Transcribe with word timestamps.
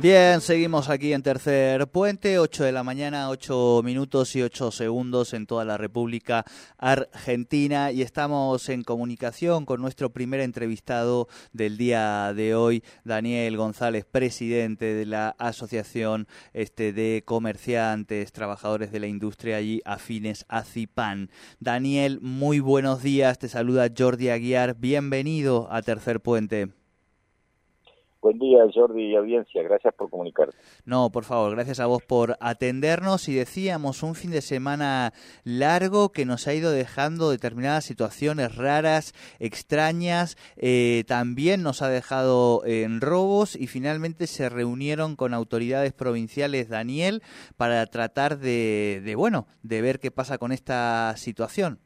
Bien, 0.00 0.40
seguimos 0.40 0.88
aquí 0.88 1.12
en 1.12 1.22
Tercer 1.22 1.86
Puente, 1.88 2.38
8 2.38 2.64
de 2.64 2.72
la 2.72 2.82
mañana, 2.82 3.28
8 3.28 3.82
minutos 3.84 4.34
y 4.34 4.40
8 4.40 4.70
segundos 4.70 5.34
en 5.34 5.44
toda 5.44 5.66
la 5.66 5.76
República 5.76 6.46
Argentina 6.78 7.92
y 7.92 8.00
estamos 8.00 8.70
en 8.70 8.82
comunicación 8.82 9.66
con 9.66 9.82
nuestro 9.82 10.08
primer 10.08 10.40
entrevistado 10.40 11.28
del 11.52 11.76
día 11.76 12.32
de 12.32 12.54
hoy, 12.54 12.82
Daniel 13.04 13.58
González, 13.58 14.06
presidente 14.10 14.86
de 14.86 15.04
la 15.04 15.36
Asociación 15.38 16.26
este, 16.54 16.94
de 16.94 17.22
Comerciantes, 17.26 18.32
Trabajadores 18.32 18.92
de 18.92 19.00
la 19.00 19.06
Industria 19.06 19.60
y 19.60 19.82
afines 19.84 20.46
a 20.48 20.64
CIPAN. 20.64 21.28
Daniel, 21.58 22.20
muy 22.22 22.60
buenos 22.60 23.02
días, 23.02 23.38
te 23.38 23.50
saluda 23.50 23.90
Jordi 23.94 24.30
Aguiar, 24.30 24.76
bienvenido 24.76 25.68
a 25.70 25.82
Tercer 25.82 26.20
Puente. 26.20 26.79
Buen 28.22 28.38
día, 28.38 28.64
Jordi 28.74 29.12
y 29.12 29.16
audiencia. 29.16 29.62
Gracias 29.62 29.94
por 29.94 30.10
comunicar. 30.10 30.50
No, 30.84 31.10
por 31.10 31.24
favor, 31.24 31.52
gracias 31.52 31.80
a 31.80 31.86
vos 31.86 32.02
por 32.02 32.36
atendernos. 32.40 33.30
Y 33.30 33.34
decíamos, 33.34 34.02
un 34.02 34.14
fin 34.14 34.30
de 34.30 34.42
semana 34.42 35.14
largo 35.42 36.10
que 36.10 36.26
nos 36.26 36.46
ha 36.46 36.52
ido 36.52 36.70
dejando 36.70 37.30
determinadas 37.30 37.84
situaciones 37.84 38.56
raras, 38.56 39.14
extrañas. 39.38 40.36
Eh, 40.56 41.04
también 41.06 41.62
nos 41.62 41.80
ha 41.80 41.88
dejado 41.88 42.62
en 42.66 43.00
robos 43.00 43.56
y 43.56 43.68
finalmente 43.68 44.26
se 44.26 44.50
reunieron 44.50 45.16
con 45.16 45.32
autoridades 45.32 45.94
provinciales, 45.94 46.68
Daniel, 46.68 47.22
para 47.56 47.86
tratar 47.86 48.36
de, 48.36 49.00
de 49.02 49.14
bueno, 49.14 49.46
de 49.62 49.80
ver 49.80 49.98
qué 49.98 50.10
pasa 50.10 50.36
con 50.36 50.52
esta 50.52 51.16
situación. 51.16 51.80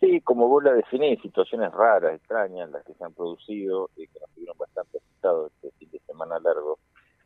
Sí, 0.00 0.20
como 0.20 0.46
vos 0.46 0.62
la 0.62 0.74
definís, 0.74 1.20
situaciones 1.22 1.72
raras, 1.72 2.14
extrañas, 2.14 2.70
las 2.70 2.84
que 2.84 2.92
se 2.92 3.02
han 3.02 3.14
producido, 3.14 3.88
y 3.96 4.06
que 4.06 4.20
nos 4.20 4.30
tuvieron 4.30 4.58
bastante 4.58 4.98
afectados 4.98 5.52
este 5.54 5.70
fin 5.78 5.90
de 5.90 6.00
semana 6.00 6.38
largo. 6.38 6.78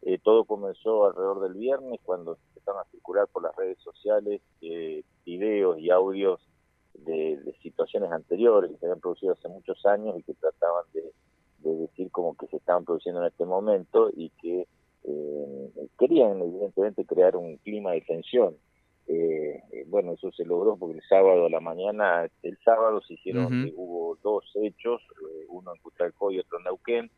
Eh, 0.02 0.09
todo 0.22 0.44
comenzó 0.44 1.06
alrededor 1.06 1.40
del 1.40 1.54
viernes 1.54 2.00
cuando 2.04 2.38
empezaron 2.48 2.80
a 2.80 2.90
circular 2.90 3.28
por 3.28 3.42
las 3.42 3.54
redes 3.56 3.78
sociales 3.78 4.40
eh, 4.60 5.02
videos 5.24 5.78
y 5.78 5.90
audios 5.90 6.40
de, 6.94 7.54
situaciones 7.62 8.10
anteriores 8.10 8.70
que 8.70 8.78
se 8.78 8.86
habían 8.86 9.00
producido 9.00 9.32
hace 9.32 9.48
muchos 9.48 9.84
años 9.86 10.18
y 10.18 10.22
que 10.22 10.34
trataban 10.34 10.84
de, 10.92 11.12
decir 11.62 12.10
como 12.10 12.36
que 12.36 12.46
se 12.46 12.56
estaban 12.56 12.84
produciendo 12.84 13.20
en 13.20 13.28
este 13.28 13.44
momento 13.44 14.10
y 14.14 14.30
que 14.40 14.66
eh, 15.04 15.88
querían 15.98 16.40
evidentemente 16.40 17.04
crear 17.04 17.36
un 17.36 17.56
clima 17.58 17.92
de 17.92 18.00
tensión. 18.00 18.56
Eh, 19.12 19.60
eh, 19.72 19.84
bueno, 19.88 20.12
eso 20.12 20.30
se 20.30 20.44
logró 20.44 20.76
porque 20.76 20.98
el 20.98 21.02
sábado 21.08 21.46
a 21.46 21.50
la 21.50 21.58
mañana, 21.58 22.28
el 22.42 22.58
sábado 22.64 23.00
se 23.02 23.14
hicieron, 23.14 23.66
eh, 23.66 23.72
hubo 23.74 24.16
dos 24.22 24.44
hechos, 24.54 25.02
eh, 25.02 25.46
uno 25.48 25.74
en 25.74 25.80
Cutralcó 25.80 26.30
y 26.30 26.38
otro 26.38 26.58
en 26.58 26.64
Neuquén, 26.64 27.10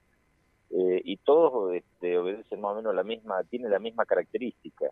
y 0.75 1.17
todos 1.19 1.75
este, 1.75 2.17
obedecen 2.17 2.61
más 2.61 2.73
o 2.73 2.77
menos 2.77 2.95
la 2.95 3.03
misma, 3.03 3.42
tiene 3.45 3.69
la 3.69 3.78
misma 3.78 4.05
característica. 4.06 4.91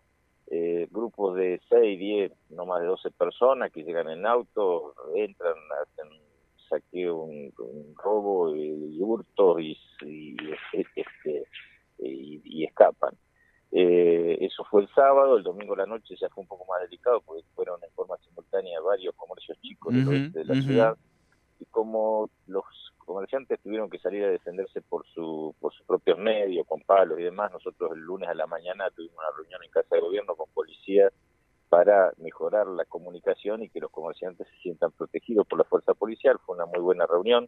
grupos 0.91 1.35
de 1.35 1.59
6, 1.69 1.99
10, 1.99 2.31
no 2.51 2.65
más 2.65 2.81
de 2.81 2.87
12 2.87 3.11
personas 3.11 3.71
que 3.71 3.83
llegan 3.83 4.09
en 4.09 4.25
auto, 4.25 4.93
entran, 5.15 5.55
hacen 5.81 6.09
saqueo, 6.69 7.23
un, 7.23 7.51
robo 7.95 8.55
y, 8.55 9.01
hurto 9.01 9.59
y, 9.59 9.77
y, 10.01 10.35
este, 10.73 11.45
y 11.97 12.63
escapan. 12.63 13.15
Eh, 13.73 14.37
eso 14.41 14.65
fue 14.65 14.81
el 14.81 14.89
sábado, 14.89 15.37
el 15.37 15.43
domingo 15.43 15.77
la 15.77 15.85
noche 15.85 16.15
ya 16.19 16.27
fue 16.29 16.41
un 16.41 16.47
poco 16.47 16.65
más 16.65 16.81
delicado 16.81 17.21
porque 17.21 17.43
fueron 17.55 17.81
en 17.83 17.91
forma 17.91 18.17
simultánea 18.17 18.81
varios 18.81 19.15
comercios 19.15 19.57
chicos 19.61 19.93
de 19.93 20.43
la 20.43 20.55
ciudad 20.55 20.97
y 21.57 21.65
como 21.65 22.29
los 22.47 22.65
comerciantes 23.31 23.61
tuvieron 23.61 23.89
que 23.89 23.99
salir 23.99 24.23
a 24.25 24.29
defenderse 24.29 24.81
por 24.81 25.05
su 25.07 25.55
por 25.59 25.73
sus 25.73 25.85
propios 25.85 26.17
medios, 26.17 26.67
con 26.67 26.81
palos 26.81 27.19
y 27.19 27.23
demás, 27.23 27.51
nosotros 27.51 27.91
el 27.93 27.99
lunes 27.99 28.29
a 28.29 28.33
la 28.33 28.45
mañana 28.45 28.89
tuvimos 28.95 29.17
una 29.17 29.37
reunión 29.37 29.63
en 29.63 29.71
Casa 29.71 29.95
de 29.95 30.01
Gobierno 30.01 30.35
con 30.35 30.49
policías 30.53 31.13
para 31.69 32.11
mejorar 32.17 32.67
la 32.67 32.83
comunicación 32.83 33.63
y 33.63 33.69
que 33.69 33.79
los 33.79 33.91
comerciantes 33.91 34.45
se 34.49 34.61
sientan 34.61 34.91
protegidos 34.91 35.47
por 35.47 35.57
la 35.57 35.63
fuerza 35.63 35.93
policial. 35.93 36.37
Fue 36.45 36.55
una 36.55 36.65
muy 36.65 36.81
buena 36.81 37.05
reunión. 37.07 37.47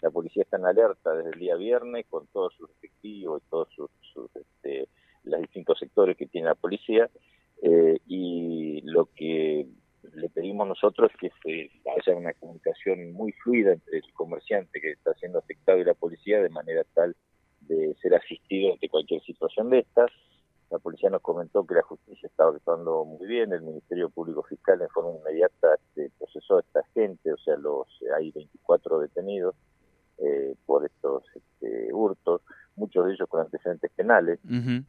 La 0.00 0.10
policía 0.10 0.44
está 0.44 0.56
en 0.56 0.66
alerta 0.66 1.12
desde 1.12 1.30
el 1.30 1.40
día 1.40 1.56
viernes 1.56 2.06
con 2.08 2.28
todos 2.28 2.54
sus 2.54 2.70
efectivos 2.70 3.42
y 3.42 3.50
todos 3.50 3.68
sus, 3.74 3.90
sus 4.12 4.30
este, 4.36 4.88
los 5.24 5.40
distintos 5.40 5.80
sectores 5.80 6.16
que 6.16 6.26
tiene 6.26 6.46
la 6.46 6.54
policía 6.54 7.10
eh, 7.60 7.98
y 8.06 8.82
lo 8.82 9.06
que 9.06 9.66
le 10.14 10.28
pedimos 10.28 10.68
nosotros 10.68 11.10
que 11.20 11.30
se 11.42 11.70
haya 11.90 12.16
una 12.16 12.32
comunicación 12.34 13.12
muy 13.12 13.32
fluida 13.32 13.72
entre 13.72 13.98
el 13.98 14.12
comerciante 14.12 14.80
que 14.80 14.92
está 14.92 15.14
siendo 15.14 15.38
afectado 15.38 15.78
y 15.78 15.84
la 15.84 15.94
policía 15.94 16.40
de 16.42 16.48
manera 16.48 16.84
tal 16.94 17.16
de 17.60 17.94
ser 18.00 18.14
asistido 18.14 18.72
ante 18.72 18.88
cualquier 18.88 19.22
situación 19.22 19.70
de 19.70 19.80
estas. 19.80 20.10
La 20.70 20.78
policía 20.78 21.10
nos 21.10 21.22
comentó 21.22 21.64
que 21.64 21.74
la 21.74 21.82
justicia 21.82 22.26
estaba 22.26 22.50
actuando 22.50 23.04
muy 23.04 23.26
bien, 23.26 23.52
el 23.52 23.62
Ministerio 23.62 24.10
Público 24.10 24.42
Fiscal 24.42 24.80
en 24.82 24.88
forma 24.88 25.18
inmediata 25.18 25.74
este, 25.74 26.10
procesó 26.18 26.58
a 26.58 26.60
esta 26.60 26.82
gente, 26.92 27.32
o 27.32 27.38
sea, 27.38 27.56
los 27.56 27.86
hay 28.16 28.32
24 28.32 28.98
detenidos 29.00 29.54
eh, 30.18 30.54
por 30.66 30.84
estos 30.84 31.22
este, 31.34 31.92
hurtos 31.92 32.42
muchos 32.76 33.06
de 33.06 33.12
ellos 33.12 33.28
con 33.28 33.40
antecedentes 33.40 33.90
penales. 33.92 34.38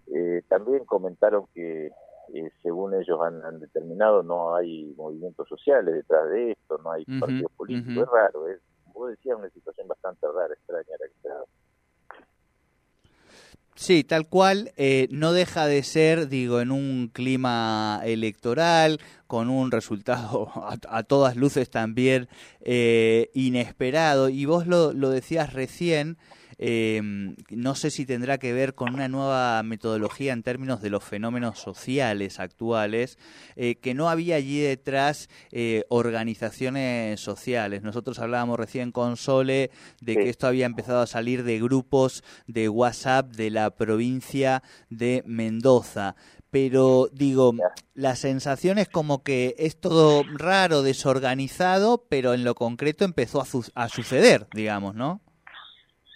eh, 0.08 0.42
también 0.48 0.86
comentaron 0.86 1.46
que, 1.54 1.92
eh, 2.34 2.52
según 2.62 2.94
ellos 2.94 3.20
han, 3.22 3.60
determinado, 3.60 4.24
no 4.24 4.56
hay 4.56 4.94
movimientos 4.98 5.48
sociales 5.48 5.94
detrás 5.94 6.30
de 6.30 6.52
esto, 6.52 6.78
no 6.84 6.92
hay 6.92 7.06
partidos 7.06 7.52
políticos. 7.56 8.04
Es 8.04 8.10
raro, 8.10 8.48
es, 8.48 8.60
vos 8.94 9.10
decías, 9.10 9.38
una 9.38 9.50
situación 9.50 9.88
bastante 9.88 10.28
rara, 10.28 10.54
extraña 10.54 10.98
la 11.00 11.08
que 11.08 11.14
se 11.22 11.30
Sí, 13.78 14.04
tal 14.04 14.28
cual, 14.28 14.72
eh, 14.76 15.08
no 15.12 15.34
deja 15.34 15.68
de 15.68 15.84
ser, 15.84 16.30
digo, 16.30 16.62
en 16.62 16.72
un 16.72 17.12
clima 17.14 18.02
electoral, 18.04 19.00
con 19.28 19.52
un 19.52 19.70
resultado 19.70 20.50
a, 20.90 21.04
todas 21.04 21.36
luces 21.36 21.70
también 21.70 22.28
eh, 22.62 23.30
inesperado. 23.36 24.30
Y 24.30 24.46
vos 24.46 24.66
lo, 24.66 24.94
lo 24.94 25.12
decías 25.12 25.54
recién, 25.54 26.18
eh, 26.60 27.02
no 27.50 27.76
sé 27.76 27.92
si 27.92 28.06
tendrá 28.06 28.38
que 28.38 28.54
ver 28.54 28.74
con 28.74 28.94
una 28.94 29.08
nueva 29.08 29.62
metodología 29.64 30.34
en 30.34 30.44
términos 30.44 30.82
de 30.82 30.90
los 30.90 31.04
fenómenos 31.04 31.60
sociales 31.60 32.40
actuales, 32.40 33.18
eh, 33.56 33.76
que 33.76 33.94
no 33.94 34.10
había 34.10 34.36
allí 34.36 34.60
detrás 34.60 35.30
eh, 35.52 35.84
organizaciones 35.90 37.20
sociales. 37.20 37.84
Nosotros 37.84 38.20
hablábamos 38.20 38.60
recién 38.60 38.92
con 38.92 39.18
Sole 39.18 39.72
de 40.02 40.16
que 40.16 40.30
esto 40.30 40.48
había 40.48 40.66
empezado 40.66 41.02
a 41.02 41.08
salir 41.08 41.44
de 41.44 41.60
grupos 41.60 42.24
de 42.48 42.70
WhatsApp 42.70 43.36
de 43.36 43.52
la 43.52 43.72
provincia 43.72 44.64
de 44.90 45.24
Mendoza 45.26 46.16
pero 46.50 47.10
digo, 47.12 47.54
la 47.94 48.16
sensación 48.16 48.78
es 48.78 48.88
como 48.88 49.22
que 49.22 49.54
es 49.60 49.80
todo 49.80 50.24
raro, 50.24 50.82
desorganizado, 50.82 52.06
pero 52.10 52.34
en 52.34 52.46
lo 52.46 52.56
concreto 52.56 53.04
empezó 53.04 53.42
a, 53.42 53.46
a 53.76 53.90
suceder, 53.90 54.48
digamos, 54.54 54.96
¿no? 54.96 55.22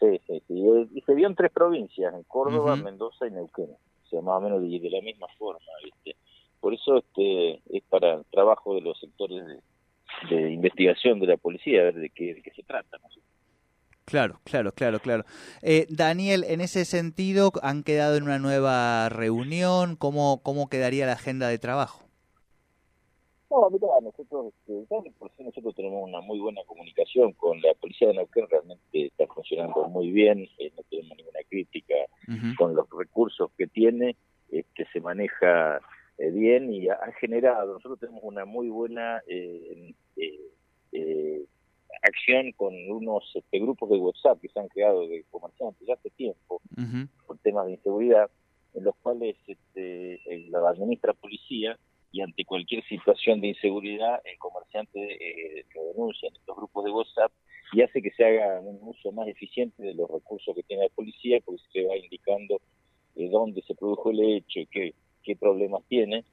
Sí, 0.01 0.19
sí, 0.25 0.41
sí. 0.47 0.53
Y 0.95 1.01
se 1.01 1.13
dio 1.13 1.27
en 1.27 1.35
tres 1.35 1.51
provincias, 1.51 2.11
en 2.13 2.23
Córdoba, 2.23 2.75
Mendoza 2.75 3.27
y 3.27 3.31
Neuquén. 3.31 3.69
O 3.69 4.09
sea, 4.09 4.21
más 4.21 4.37
o 4.37 4.41
menos 4.41 4.61
de, 4.61 4.89
la 4.89 5.01
misma 5.01 5.27
forma, 5.37 5.61
¿viste? 5.83 6.15
Por 6.59 6.73
eso 6.73 6.97
este 6.97 7.61
es 7.69 7.83
para 7.87 8.15
el 8.15 8.25
trabajo 8.31 8.73
de 8.73 8.81
los 8.81 8.99
sectores 8.99 9.43
de, 10.29 10.51
investigación 10.51 11.19
de 11.19 11.27
la 11.27 11.37
policía, 11.37 11.81
a 11.81 11.83
ver 11.85 11.95
de 11.95 12.09
qué, 12.09 12.33
de 12.33 12.41
qué 12.41 12.51
se 12.51 12.63
trata. 12.63 12.97
Claro, 14.05 14.39
claro, 14.43 14.71
claro, 14.71 14.99
claro. 14.99 15.23
Eh, 15.61 15.85
Daniel, 15.89 16.45
en 16.47 16.61
ese 16.61 16.83
sentido, 16.85 17.51
¿han 17.61 17.83
quedado 17.83 18.17
en 18.17 18.23
una 18.23 18.39
nueva 18.39 19.07
reunión? 19.09 19.95
¿Cómo, 19.95 20.41
cómo 20.41 20.67
quedaría 20.67 21.05
la 21.05 21.13
agenda 21.13 21.47
de 21.47 21.59
trabajo? 21.59 22.10
No, 23.51 23.69
mira, 23.69 23.87
nosotros, 24.01 24.53
este, 24.65 25.11
por 25.19 25.29
sí 25.35 25.43
nosotros 25.43 25.75
tenemos 25.75 26.07
una 26.07 26.21
muy 26.21 26.39
buena 26.39 26.61
comunicación 26.65 27.33
con 27.33 27.61
la 27.61 27.73
policía 27.73 28.07
de 28.07 28.13
Neuquén, 28.13 28.47
realmente 28.49 29.07
está 29.07 29.27
funcionando 29.27 29.89
muy 29.89 30.09
bien, 30.09 30.47
eh, 30.57 30.71
no 30.77 30.83
tenemos 30.89 31.17
ninguna 31.17 31.39
crítica 31.49 31.95
con 32.57 32.75
los 32.75 32.87
recursos 32.97 33.51
que 33.57 33.67
tiene, 33.67 34.15
este, 34.49 34.87
se 34.93 35.01
maneja 35.01 35.81
eh, 36.17 36.29
bien 36.31 36.73
y 36.73 36.87
ha, 36.87 36.97
generado, 37.19 37.73
nosotros 37.73 37.99
tenemos 37.99 38.21
una 38.23 38.45
muy 38.45 38.69
buena 38.69 39.21
eh, 39.27 39.93
acción 42.03 42.53
con 42.53 42.73
unos 42.89 43.35
este, 43.35 43.59
grupos 43.59 43.89
de 43.89 43.97
WhatsApp 43.97 44.39
que 44.39 44.47
se 44.47 44.61
han 44.61 44.69
creado 44.69 45.05
de 45.09 45.25
comerciantes 45.29 45.85
ya 45.85 45.95
hace 45.95 46.09
tiempo, 46.11 46.61
por 47.27 47.37
temas 47.39 47.65
de 47.65 47.73
inseguridad, 47.73 48.31
en 48.75 48.85
los 48.85 48.95
cuales 49.01 49.35
este, 49.45 50.21
la 50.49 50.69
administra 50.69 51.11
policía 51.13 51.77
y 52.11 52.21
ante 52.21 52.45
cualquier 52.45 52.83
situación 52.85 53.41
de 53.41 53.49
inseguridad 53.49 54.21
el 54.25 54.37
comerciante 54.37 54.99
eh, 54.99 55.65
lo 55.75 55.85
denuncia 55.85 56.27
en 56.27 56.35
estos 56.35 56.55
grupos 56.55 56.85
de 56.85 56.91
WhatsApp 56.91 57.31
y 57.73 57.81
hace 57.81 58.01
que 58.01 58.11
se 58.11 58.25
haga 58.25 58.59
un 58.59 58.79
uso 58.81 59.11
más 59.11 59.27
eficiente 59.27 59.81
de 59.81 59.93
los 59.93 60.09
recursos 60.09 60.55
que 60.55 60.63
tiene 60.63 60.83
la 60.83 60.89
policía 60.89 61.39
porque 61.45 61.61
se 61.71 61.85
va 61.85 61.95
indicando 61.95 62.61
eh, 63.15 63.29
dónde 63.29 63.61
se 63.61 63.75
produjo 63.75 64.11
el 64.11 64.21
hecho 64.21 64.59
y 64.59 64.65
qué, 64.67 64.93
qué 65.23 65.35
problemas 65.35 65.83
tiene 65.87 66.25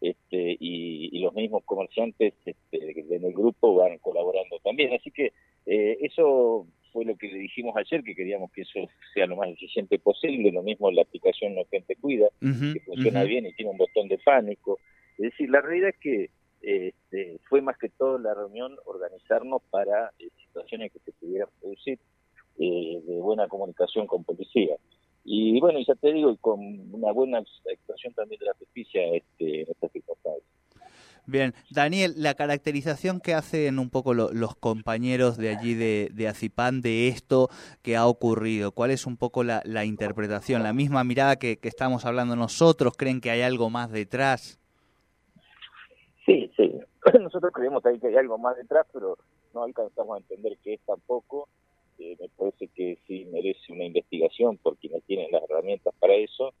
este, 0.00 0.56
y, 0.60 1.18
los 1.20 1.34
mismos 1.34 1.64
comerciantes 1.64 2.34
este, 2.44 3.16
en 3.16 3.24
el 3.24 3.32
grupo 3.32 3.74
van 3.74 3.98
colaborando 3.98 4.58
también. 4.62 4.92
Así 4.94 5.10
que 5.10 5.32
eh, 5.64 5.96
eso 6.00 6.66
fue 6.92 7.04
lo 7.04 7.16
que 7.16 7.28
le 7.28 7.38
dijimos 7.38 7.76
ayer, 7.76 8.04
que 8.04 8.14
queríamos 8.14 8.52
que 8.52 8.62
eso 8.62 8.80
sea 9.14 9.26
lo 9.26 9.36
más 9.36 9.48
eficiente 9.48 9.98
posible. 9.98 10.52
Lo 10.52 10.62
mismo 10.62 10.90
la 10.90 11.02
aplicación 11.02 11.54
No 11.54 11.64
Gente 11.70 11.96
Cuida, 11.96 12.28
que 12.40 12.80
funciona 12.84 13.24
bien 13.24 13.46
y 13.46 13.52
tiene 13.54 13.70
un 13.70 13.78
botón 13.78 14.08
de 14.08 14.18
pánico. 14.18 14.78
Es 15.18 15.30
decir, 15.30 15.50
la 15.50 15.60
realidad 15.60 15.90
es 15.90 15.98
que 15.98 16.30
este, 16.60 17.38
fue 17.48 17.62
más 17.62 17.78
que 17.78 17.88
todo 17.88 18.18
la 18.18 18.34
reunión 18.34 18.76
organizarnos 18.84 19.62
para 19.70 20.12
eh, 20.18 20.28
situaciones 20.44 20.92
que 20.92 20.98
se 21.00 21.12
pudieran 21.12 21.48
producir 21.60 21.98
eh, 22.58 23.02
de 23.06 23.20
buena 23.20 23.48
comunicación 23.48 24.06
con 24.06 24.24
policía. 24.24 24.76
Y 25.24 25.60
bueno, 25.60 25.78
ya 25.86 25.94
te 25.94 26.12
digo, 26.12 26.30
y 26.30 26.36
con 26.36 26.60
una 26.92 27.12
buena 27.12 27.38
actuación 27.38 28.14
también 28.14 28.38
de 28.38 28.46
la 28.46 28.54
justicia 28.54 29.02
este, 29.12 29.62
en 29.62 29.70
estas 29.70 29.92
circunstancias. 29.92 30.44
Bien, 31.28 31.54
Daniel, 31.70 32.14
la 32.16 32.34
caracterización 32.34 33.20
que 33.20 33.34
hacen 33.34 33.80
un 33.80 33.90
poco 33.90 34.14
los 34.14 34.54
compañeros 34.54 35.36
de 35.36 35.48
allí 35.48 35.74
de, 35.74 36.08
de 36.14 36.28
Azipán 36.28 36.82
de 36.82 37.08
esto 37.08 37.48
que 37.82 37.96
ha 37.96 38.06
ocurrido, 38.06 38.70
¿cuál 38.70 38.92
es 38.92 39.06
un 39.06 39.16
poco 39.16 39.42
la, 39.42 39.84
interpretación? 39.84 40.62
¿La 40.62 40.72
misma 40.72 41.02
mirada 41.02 41.34
que, 41.34 41.58
estamos 41.62 42.04
hablando 42.04 42.36
nosotros? 42.36 42.96
¿Creen 42.96 43.20
que 43.20 43.32
hay 43.32 43.42
algo 43.42 43.70
más 43.70 43.90
detrás? 43.90 44.60
Sí, 46.26 46.50
sí. 46.56 46.72
Nosotros 47.20 47.52
creemos 47.54 47.82
que 47.82 48.08
hay 48.08 48.16
algo 48.16 48.36
más 48.36 48.56
detrás, 48.56 48.86
pero 48.92 49.16
no 49.54 49.62
alcanzamos 49.62 50.16
a 50.16 50.20
entender 50.20 50.58
qué 50.62 50.74
es 50.74 50.80
tampoco. 50.84 51.48
Eh, 51.98 52.16
me 52.20 52.28
parece 52.30 52.68
que 52.68 52.98
sí 53.06 53.24
merece 53.26 53.72
una 53.72 53.84
investigación 53.84 54.58
por 54.58 54.76
quienes 54.76 55.04
tienen 55.04 55.30
las 55.30 55.44
herramientas 55.44 55.94
para 55.98 56.14
eso, 56.14 56.52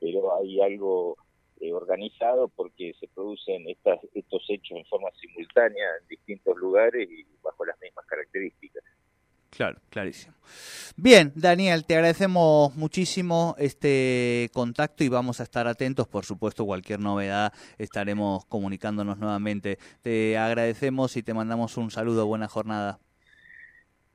pero 0.00 0.34
hay 0.34 0.60
algo 0.60 1.16
eh, 1.60 1.72
organizado 1.72 2.48
porque 2.48 2.94
se 2.98 3.06
producen 3.08 3.68
estas, 3.68 4.00
estos 4.14 4.42
hechos 4.48 4.78
en 4.78 4.86
forma 4.86 5.10
simultánea 5.20 5.86
en 6.00 6.08
distintos 6.08 6.56
lugares 6.56 7.08
y 7.08 7.26
bajo 7.42 7.66
las 7.66 7.78
mismas 7.80 8.06
características. 8.06 8.82
Claro, 9.60 9.78
clarísimo. 9.90 10.34
Bien, 10.96 11.32
Daniel, 11.34 11.84
te 11.84 11.94
agradecemos 11.94 12.74
muchísimo 12.76 13.54
este 13.58 14.48
contacto 14.54 15.04
y 15.04 15.10
vamos 15.10 15.38
a 15.38 15.42
estar 15.42 15.66
atentos. 15.66 16.08
Por 16.08 16.24
supuesto, 16.24 16.64
cualquier 16.64 16.98
novedad 16.98 17.52
estaremos 17.76 18.46
comunicándonos 18.46 19.18
nuevamente. 19.18 19.76
Te 20.00 20.38
agradecemos 20.38 21.14
y 21.18 21.22
te 21.22 21.34
mandamos 21.34 21.76
un 21.76 21.90
saludo. 21.90 22.26
Buena 22.26 22.48
jornada. 22.48 23.00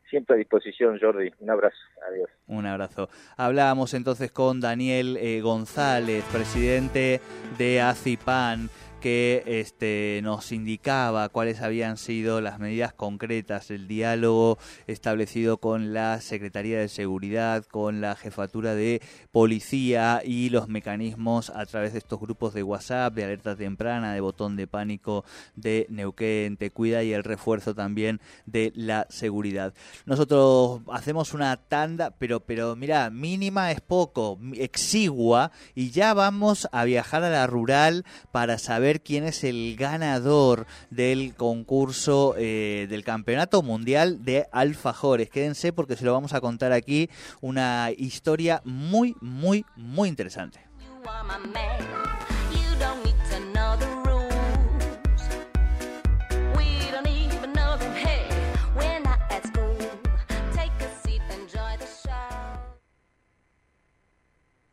Siempre 0.10 0.34
a 0.34 0.38
disposición, 0.40 0.98
Jordi. 1.00 1.30
Un 1.40 1.50
abrazo. 1.52 1.78
Adiós. 2.10 2.30
Un 2.48 2.66
abrazo. 2.66 3.10
Hablábamos 3.38 3.94
entonces 3.94 4.32
con 4.32 4.60
Daniel 4.60 5.16
eh, 5.18 5.42
González, 5.42 6.24
presidente 6.32 7.22
de 7.60 7.82
ACIPAN 7.82 8.72
que 9.06 9.44
este, 9.46 10.20
nos 10.24 10.52
indicaba 10.52 11.30
cuáles 11.30 11.62
habían 11.62 11.98
sido 11.98 12.42
las 12.42 12.58
medidas 12.58 12.92
concretas, 12.92 13.70
el 13.70 13.88
diálogo 13.88 14.58
establecido 14.88 15.58
con 15.58 15.94
la 15.94 16.20
Secretaría 16.22 16.80
de 16.80 16.88
Seguridad, 16.88 17.64
con 17.66 18.02
la 18.02 18.16
Jefatura 18.16 18.74
de 18.74 19.04
Policía 19.32 20.24
y 20.26 20.50
los 20.50 20.70
mecanismos 20.70 21.52
a 21.52 21.68
través 21.68 21.94
de 21.94 22.00
estos 22.00 22.20
grupos 22.20 22.56
de 22.56 22.64
WhatsApp, 22.64 23.14
de 23.14 23.26
alerta 23.26 23.56
temprana, 23.56 24.12
de 24.12 24.22
botón 24.22 24.56
de 24.56 24.66
pánico 24.66 25.24
de 25.56 25.86
Neuquén, 25.92 26.58
Te 26.58 26.72
Cuida 26.72 27.04
y 27.04 27.14
el 27.14 27.24
refuerzo 27.24 27.76
también 27.76 28.20
de 28.48 28.74
la 28.74 29.06
seguridad. 29.12 29.76
Nosotros 30.08 30.82
hacemos 30.92 31.36
una 31.36 31.58
tanda, 31.58 32.10
pero, 32.18 32.40
pero 32.40 32.76
mira, 32.76 33.12
mínima 33.12 33.72
es 33.72 33.82
poco, 33.82 34.40
exigua, 34.56 35.52
y 35.76 35.92
ya 35.92 36.16
vamos 36.16 36.68
a 36.72 36.86
viajar 36.86 37.24
a 37.24 37.30
la 37.30 37.46
rural 37.46 38.04
para 38.32 38.58
quién 39.00 39.24
es 39.24 39.44
el 39.44 39.76
ganador 39.78 40.66
del 40.90 41.36
concurso 41.36 42.36
eh, 42.38 42.88
del 42.90 43.04
Campeonato 43.04 43.62
Mundial 43.62 44.24
de 44.24 44.48
Alfajores. 44.52 45.30
Quédense 45.30 45.74
porque 45.74 45.96
se 45.96 46.06
lo 46.06 46.14
vamos 46.14 46.34
a 46.34 46.42
contar 46.42 46.72
aquí 46.72 47.10
una 47.42 47.90
historia 47.96 48.62
muy, 48.66 49.16
muy, 49.22 49.66
muy 49.76 50.10
interesante. 50.10 50.60